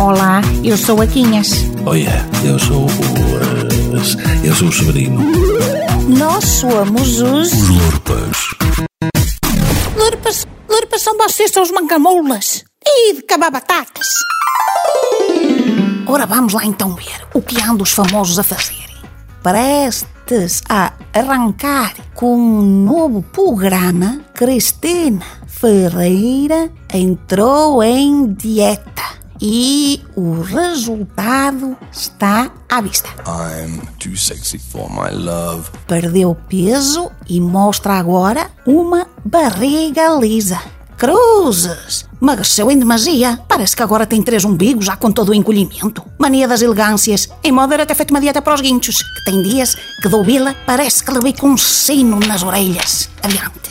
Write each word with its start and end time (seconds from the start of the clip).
Olá, 0.00 0.40
eu 0.64 0.76
sou 0.76 1.00
a 1.02 1.06
Quinhas. 1.06 1.50
Olha, 1.84 2.26
eu 2.44 2.58
sou 2.58 2.86
o. 2.86 2.88
eh, 2.88 4.48
eu 4.48 4.54
sou 4.54 4.68
o 4.68 4.72
Severino. 4.72 5.20
Nós 6.08 6.44
somos 6.44 7.20
os. 7.20 7.52
Os 7.52 7.68
Lurpas. 7.68 8.36
Lurpas, 9.96 10.46
lurpas 10.68 11.02
são 11.02 11.16
vocês, 11.18 11.50
são 11.50 11.62
os 11.62 11.70
mancamoulas. 11.70 12.64
E 12.84 13.14
de 13.14 13.22
cabar 13.22 13.50
batatas. 13.50 14.06
Ora, 16.06 16.24
vamos 16.26 16.54
lá 16.54 16.64
então 16.64 16.94
ver 16.94 17.26
o 17.34 17.42
que 17.42 17.60
andam 17.60 17.82
os 17.82 17.92
famosos 17.92 18.38
a 18.38 18.42
fazer. 18.42 18.88
Prestes 19.42 20.62
a 20.68 20.92
arrancar 21.12 21.94
com 22.14 22.36
um 22.36 22.62
novo 22.62 23.22
programa, 23.22 24.20
Cristina 24.34 25.24
Ferreira 25.46 26.70
entrou 26.92 27.82
em 27.82 28.32
dieta. 28.32 29.19
E 29.40 30.02
o 30.14 30.42
resultado 30.42 31.76
está 31.90 32.50
à 32.68 32.80
vista. 32.82 33.08
I'm 33.26 33.80
too 33.98 34.16
sexy 34.16 34.58
for 34.58 34.90
my 34.90 35.10
love. 35.10 35.70
Perdeu 35.86 36.36
peso 36.48 37.10
e 37.26 37.40
mostra 37.40 37.94
agora 37.94 38.50
uma 38.66 39.06
barriga 39.24 40.14
lisa. 40.20 40.60
Cruzes! 40.98 42.04
Emagreceu 42.20 42.70
em 42.70 42.78
demasia. 42.78 43.40
Parece 43.48 43.74
que 43.74 43.82
agora 43.82 44.06
tem 44.06 44.22
três 44.22 44.44
umbigos, 44.44 44.84
já 44.84 44.96
com 44.96 45.10
todo 45.10 45.30
o 45.30 45.34
encolhimento. 45.34 46.04
Mania 46.18 46.46
das 46.46 46.60
elegâncias. 46.60 47.26
Em 47.42 47.50
modo 47.50 47.72
era 47.72 47.86
ter 47.86 47.94
feito 47.94 48.10
uma 48.10 48.20
dieta 48.20 48.42
para 48.42 48.54
os 48.54 48.60
guinchos, 48.60 49.02
que 49.02 49.24
tem 49.24 49.42
dias 49.42 49.74
que 50.02 50.08
dou 50.10 50.22
bila, 50.22 50.54
parece 50.66 51.02
que 51.02 51.10
levei 51.10 51.32
com 51.32 51.48
um 51.48 51.56
sino 51.56 52.20
nas 52.20 52.42
orelhas. 52.42 53.08
Adiante. 53.22 53.70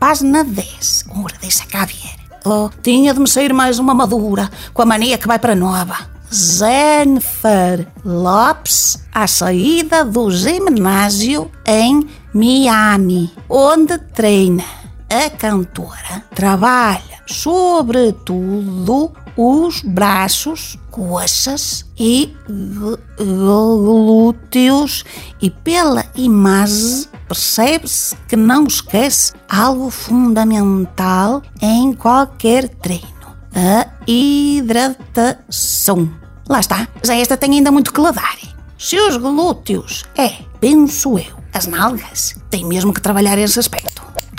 Página 0.00 0.42
10. 0.42 1.04
Ora, 1.10 1.34
deixa 1.40 1.64
cá 1.66 1.84
ver. 1.84 2.17
Oh, 2.44 2.70
tinha 2.82 3.12
de 3.12 3.20
me 3.20 3.28
sair 3.28 3.52
mais 3.52 3.78
uma 3.78 3.94
madura, 3.94 4.50
com 4.72 4.82
a 4.82 4.86
mania 4.86 5.18
que 5.18 5.26
vai 5.26 5.38
para 5.38 5.54
nova. 5.54 5.96
Jennifer 6.30 7.86
Lopes, 8.04 9.02
à 9.12 9.26
saída 9.26 10.04
do 10.04 10.30
ginásio 10.30 11.50
em 11.66 12.06
Miami, 12.34 13.32
onde 13.48 13.98
treina. 13.98 14.64
A 15.10 15.30
cantora 15.30 16.22
trabalha 16.34 17.08
sobretudo 17.28 19.12
os 19.40 19.82
braços, 19.82 20.76
coxas 20.90 21.84
e 21.96 22.34
gl- 22.48 22.98
glúteos 23.16 25.04
e 25.40 25.48
pela 25.48 26.04
imagem 26.16 27.06
percebe-se 27.28 28.16
que 28.26 28.34
não 28.34 28.66
esquece 28.66 29.32
algo 29.48 29.90
fundamental 29.90 31.40
em 31.62 31.92
qualquer 31.92 32.68
treino: 32.68 33.06
a 33.54 33.86
hidratação. 34.10 36.10
Lá 36.48 36.58
está, 36.58 36.88
já 37.04 37.14
esta 37.14 37.36
tem 37.36 37.52
ainda 37.52 37.70
muito 37.70 37.92
que 37.92 38.00
ladar. 38.00 38.36
Se 38.76 38.98
os 38.98 39.16
glúteos 39.16 40.04
é, 40.16 40.30
penso 40.60 41.16
eu, 41.16 41.38
as 41.52 41.68
nalgas, 41.68 42.34
tem 42.50 42.64
mesmo 42.64 42.92
que 42.92 43.00
trabalhar 43.00 43.38
esse 43.38 43.60
aspecto. 43.60 43.97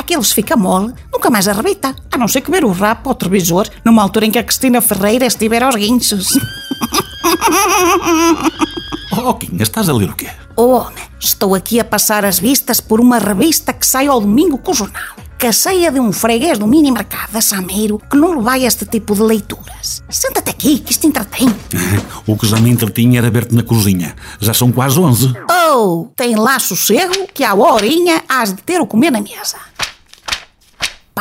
Aqueles 0.09 0.31
fica 0.31 0.57
mole, 0.57 0.91
nunca 1.13 1.29
mais 1.29 1.47
arrebita, 1.47 1.95
a 2.11 2.17
não 2.17 2.27
ser 2.27 2.41
que 2.41 2.49
ver 2.49 2.65
o 2.65 2.71
rap 2.71 3.05
ao 3.05 3.13
televisor 3.13 3.69
numa 3.85 4.01
altura 4.01 4.25
em 4.25 4.31
que 4.31 4.39
a 4.39 4.43
Cristina 4.43 4.81
Ferreira 4.81 5.27
estiver 5.27 5.61
aos 5.61 5.75
guinchos. 5.75 6.29
Oh, 9.21 9.33
Quinha, 9.33 9.63
estás 9.63 9.89
a 9.89 9.93
ler 9.93 10.09
o 10.09 10.15
quê? 10.15 10.29
Homem, 10.55 11.03
estou 11.19 11.53
aqui 11.55 11.79
a 11.79 11.83
passar 11.83 12.23
as 12.23 12.39
vistas 12.39 12.79
por 12.79 13.01
uma 13.01 13.17
revista 13.17 13.73
que 13.73 13.85
sai 13.85 14.07
ao 14.07 14.21
domingo 14.21 14.57
com 14.59 14.71
o 14.71 14.73
jornal. 14.73 15.15
Caceia 15.37 15.91
de 15.91 15.99
um 15.99 16.11
freguês 16.11 16.57
do 16.57 16.67
mini 16.67 16.91
mercado 16.91 17.31
da 17.31 17.41
Sameiro 17.41 17.99
que 18.09 18.15
não 18.15 18.41
vai 18.41 18.63
a 18.63 18.67
este 18.67 18.85
tipo 18.85 19.15
de 19.15 19.23
leituras. 19.23 20.03
Senta-te 20.09 20.49
aqui, 20.51 20.79
que 20.79 20.91
isto 20.91 21.07
entretém. 21.07 21.53
O 22.27 22.37
que 22.37 22.45
já 22.47 22.57
me 22.57 22.69
entretinha 22.69 23.19
era 23.19 23.31
ver-te 23.31 23.55
na 23.55 23.63
cozinha. 23.63 24.15
Já 24.39 24.53
são 24.53 24.71
quase 24.71 24.99
onze. 24.99 25.33
Oh, 25.71 26.07
tem 26.15 26.35
lá 26.35 26.59
sossego 26.59 27.27
que 27.33 27.43
à 27.43 27.55
horinha 27.55 28.23
has 28.29 28.53
de 28.53 28.61
ter 28.61 28.79
o 28.79 28.85
comer 28.85 29.11
na 29.11 29.21
mesa. 29.21 29.57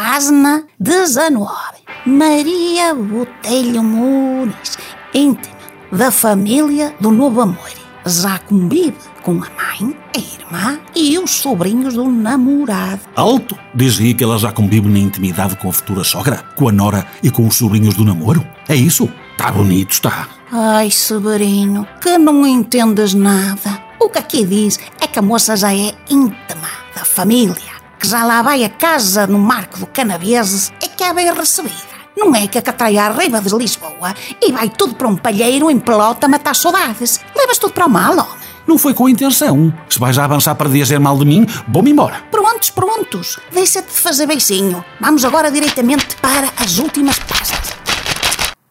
Página 0.01 0.63
19. 0.79 1.51
Maria 2.07 2.95
Botelho 2.95 3.83
Muniz, 3.83 4.79
íntima 5.13 5.57
da 5.91 6.13
família 6.13 6.95
do 7.01 7.11
Novo 7.11 7.41
Amor. 7.41 7.73
Já 8.07 8.39
convive 8.39 8.95
com 9.25 9.33
a 9.33 9.35
mãe, 9.35 9.97
a 10.15 10.19
irmã 10.19 10.79
e 10.95 11.19
os 11.19 11.33
sobrinhos 11.33 11.95
do 11.95 12.09
namorado. 12.09 13.01
Alto! 13.17 13.59
Diz 13.75 13.99
aí 13.99 14.15
que 14.15 14.23
ela 14.23 14.39
já 14.39 14.53
convive 14.53 14.89
na 14.89 15.01
intimidade 15.01 15.57
com 15.57 15.69
a 15.69 15.73
futura 15.73 16.05
sogra, 16.05 16.45
com 16.55 16.69
a 16.69 16.73
nora 16.73 17.05
e 17.21 17.29
com 17.29 17.45
os 17.45 17.57
sobrinhos 17.57 17.97
do 17.97 18.05
namoro. 18.05 18.47
É 18.69 18.77
isso? 18.77 19.13
Está 19.33 19.51
bonito, 19.51 19.91
está. 19.91 20.29
Ai, 20.53 20.93
Severino, 20.93 21.85
que 22.01 22.17
não 22.19 22.47
entendes 22.47 23.15
nada. 23.15 23.83
O 23.99 24.09
que 24.09 24.19
aqui 24.21 24.47
diz 24.47 24.79
é 25.01 25.09
que 25.09 25.19
a 25.19 25.23
moça 25.23 25.57
já 25.57 25.75
é 25.75 25.93
íntima 26.09 26.69
da 26.95 27.05
família, 27.05 27.68
que 27.99 28.07
já 28.07 28.25
lá 28.25 28.43
vai 28.43 28.65
a 28.65 28.69
casa 28.69 29.27
no 29.27 29.39
Marco 29.39 29.81
do 29.81 29.87
Canaveses 29.87 30.73
e 30.83 30.89
que 30.89 31.03
é 31.03 31.13
bem 31.13 31.33
recebida. 31.33 31.99
Não 32.17 32.35
é 32.35 32.47
que 32.47 32.59
a 32.59 32.63
catraia 32.63 33.05
a 33.05 33.11
reiva 33.11 33.41
de 33.41 33.55
Lisboa 33.55 34.15
e 34.43 34.53
vai 34.53 34.69
tudo 34.69 34.95
para 34.95 35.09
um 35.09 35.17
palheiro 35.17 35.71
em 35.71 35.79
pelota 35.79 36.29
matar 36.29 36.55
saudades. 36.55 37.21
Levas 37.37 37.59
tudo 37.59 37.73
para 37.73 37.87
o 37.87 37.91
mal, 37.91 38.13
homem. 38.13 38.49
Não 38.67 38.77
foi 38.77 38.93
com 38.93 39.09
intenção. 39.09 39.73
Se 39.89 39.99
vais 39.99 40.19
a 40.19 40.25
avançar 40.25 40.55
para 40.55 40.69
dizer 40.69 41.01
mal 41.01 41.17
de 41.17 41.25
mim, 41.25 41.47
vou-me 41.67 41.91
embora. 41.91 42.23
Prontos, 42.31 42.71
prontos. 42.71 43.39
Deixa-te 43.53 43.89
de 43.89 44.01
fazer 44.01 44.27
beicinho. 44.27 44.85
Vamos 45.01 45.25
agora 45.25 45.51
diretamente 45.51 46.17
para 46.17 46.53
as 46.63 46.79
últimas 46.79 47.19
páginas. 47.19 47.77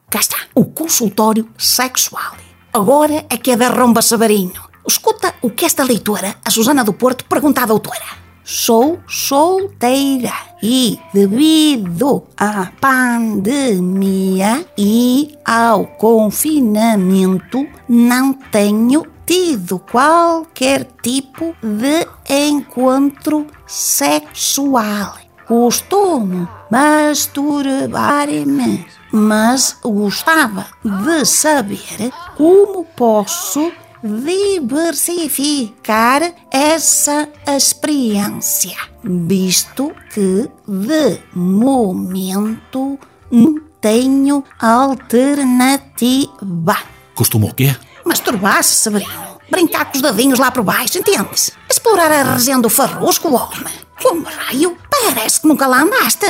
Cá 0.09 0.19
está, 0.19 0.37
o 0.53 0.65
consultório 0.65 1.49
sexual. 1.57 2.35
Agora 2.71 3.25
é 3.29 3.37
que 3.37 3.51
é 3.51 3.55
da 3.55 3.69
Romba 3.69 4.01
Sabarinho. 4.01 4.61
Escuta 4.87 5.33
o 5.41 5.49
que 5.49 5.65
esta 5.65 5.83
leitora, 5.83 6.35
a 6.45 6.51
Susana 6.51 6.83
do 6.83 6.93
Porto, 6.93 7.25
pergunta 7.25 7.63
à 7.63 7.65
doutora. 7.65 8.26
Sou 8.49 8.99
solteira 9.09 10.31
e, 10.63 10.97
devido 11.13 12.23
à 12.37 12.71
pandemia 12.79 14.65
e 14.77 15.37
ao 15.43 15.85
confinamento, 15.85 17.67
não 17.89 18.31
tenho 18.31 19.05
tido 19.25 19.79
qualquer 19.79 20.87
tipo 21.03 21.53
de 21.61 22.07
encontro 22.33 23.47
sexual. 23.67 25.17
Costumo 25.45 26.47
masturbar-me, 26.71 28.87
mas 29.11 29.77
gostava 29.83 30.67
de 30.85 31.25
saber 31.25 32.13
como 32.37 32.85
posso 32.95 33.73
diversificar 34.03 36.33
essa 36.51 37.29
experiência, 37.47 38.77
visto 39.03 39.91
que 40.13 40.47
de 40.67 41.19
momento 41.33 42.99
não 43.31 43.59
tenho 43.81 44.43
alternativa. 44.59 46.77
Costuma 47.15 47.47
o 47.47 47.53
quê? 47.53 47.75
Masturbar-se, 48.05 48.75
Severino. 48.75 49.37
Brincar 49.49 49.85
com 49.85 49.95
os 49.95 50.01
dedinhos 50.01 50.39
lá 50.39 50.51
por 50.51 50.63
baixo, 50.63 50.97
entendes? 50.97 51.51
Explorar 51.69 52.11
a 52.11 52.33
região 52.33 52.59
do 52.59 52.69
farrusco, 52.69 53.29
homem. 53.29 53.73
Como 54.01 54.25
raio, 54.25 54.75
parece 54.89 55.41
que 55.41 55.47
nunca 55.47 55.67
lá 55.67 55.81
andaste. 55.81 56.25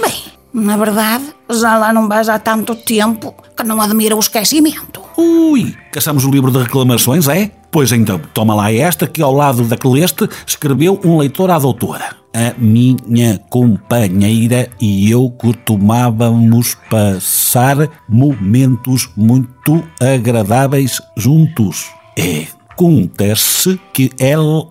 Bem, 0.00 0.32
na 0.52 0.76
verdade, 0.76 1.34
já 1.50 1.76
lá 1.76 1.92
não 1.92 2.08
vais 2.08 2.28
há 2.28 2.38
tanto 2.38 2.76
tempo 2.76 3.34
que 3.56 3.64
não 3.64 3.80
admira 3.80 4.14
o 4.14 4.20
esquecimento. 4.20 4.93
Ui, 5.16 5.74
caçamos 5.92 6.24
o 6.24 6.30
livro 6.30 6.50
de 6.50 6.58
reclamações, 6.58 7.28
é? 7.28 7.50
Pois 7.70 7.92
então, 7.92 8.20
toma 8.32 8.54
lá 8.54 8.72
esta 8.72 9.06
que 9.06 9.22
ao 9.22 9.32
lado 9.32 9.64
da 9.64 9.76
Celeste 9.76 10.28
escreveu 10.46 11.00
um 11.04 11.18
leitor 11.18 11.50
à 11.50 11.58
doutora. 11.58 12.16
A 12.32 12.52
minha 12.58 13.38
companheira 13.48 14.68
e 14.80 15.08
eu 15.08 15.30
costumávamos 15.30 16.76
passar 16.90 17.88
momentos 18.08 19.08
muito 19.16 19.84
agradáveis 20.00 21.00
juntos. 21.16 21.86
É, 22.18 22.46
acontece 22.74 23.78
que 23.92 24.10
ela, 24.18 24.66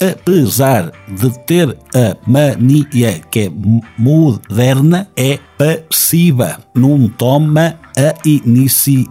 apesar 0.00 0.90
de 1.08 1.30
ter 1.46 1.78
a 1.94 2.16
mania 2.26 3.20
que 3.30 3.40
é 3.40 3.52
moderna, 3.96 5.08
é 5.16 5.38
passiva, 5.56 6.58
não 6.74 7.08
toma 7.08 7.78
a 7.96 8.12
iniciativa. 8.24 9.06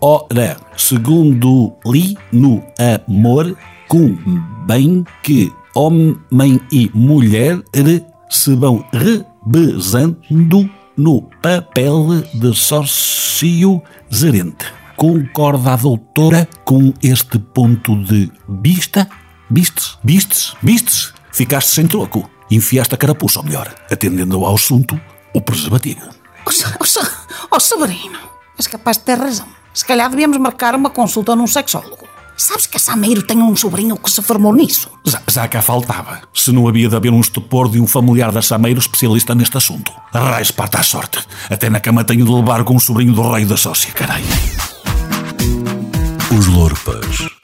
Ora, 0.00 0.56
segundo 0.76 1.74
li 1.86 2.16
no 2.32 2.62
amor, 3.06 3.54
convém 3.86 5.04
que 5.22 5.52
homem 5.74 6.58
e 6.72 6.90
mulher 6.94 7.60
se 8.30 8.54
vão 8.56 8.82
revezando 8.92 10.16
no 10.96 11.22
papel 11.42 12.22
de 12.34 12.54
sócio 12.56 13.82
gerente. 14.10 14.77
Concorda 14.98 15.74
a 15.74 15.76
doutora 15.76 16.48
com 16.64 16.92
este 17.00 17.38
ponto 17.38 17.94
de 18.02 18.28
vista? 18.60 19.08
Vistes? 19.48 19.96
Vistes? 20.02 20.54
Vistes? 20.60 21.12
Ficaste 21.30 21.70
sem 21.70 21.86
troco. 21.86 22.28
Enfiaste 22.50 22.96
a 22.96 22.98
carapuça, 22.98 23.38
ou 23.38 23.44
melhor, 23.44 23.72
atendendo 23.92 24.44
ao 24.44 24.56
assunto, 24.56 25.00
o 25.32 25.40
preservativo. 25.40 26.00
Se- 26.50 27.00
oh, 27.48 27.60
Severino, 27.60 28.18
és 28.58 28.66
capaz 28.66 28.96
de 28.98 29.04
ter 29.04 29.16
razão. 29.18 29.46
Se 29.72 29.84
calhar 29.84 30.10
devíamos 30.10 30.36
marcar 30.38 30.74
uma 30.74 30.90
consulta 30.90 31.36
num 31.36 31.46
sexólogo. 31.46 32.08
Sabes 32.36 32.66
que 32.66 32.76
a 32.76 32.80
Sameiro 32.80 33.22
tem 33.22 33.40
um 33.40 33.54
sobrinho 33.54 33.96
que 33.96 34.10
se 34.10 34.20
formou 34.20 34.52
nisso? 34.52 34.90
Já, 35.04 35.22
já 35.30 35.46
cá 35.46 35.62
faltava. 35.62 36.22
Se 36.34 36.50
não 36.50 36.66
havia 36.66 36.88
de 36.88 36.96
haver 36.96 37.12
um 37.12 37.20
estupor 37.20 37.68
de 37.70 37.80
um 37.80 37.86
familiar 37.86 38.32
da 38.32 38.42
Sameiro 38.42 38.80
especialista 38.80 39.32
neste 39.32 39.56
assunto. 39.56 39.92
Raiz 40.12 40.50
parte 40.50 40.76
à 40.76 40.82
sorte. 40.82 41.18
Até 41.48 41.70
na 41.70 41.78
cama 41.78 42.02
tenho 42.02 42.24
de 42.24 42.32
levar 42.32 42.64
com 42.64 42.74
o 42.74 42.80
sobrinho 42.80 43.12
do 43.12 43.30
rei 43.32 43.44
da 43.44 43.56
sócia, 43.56 43.92
caralho. 43.92 44.24
Os 46.38 46.46
Lorpas. 46.46 47.37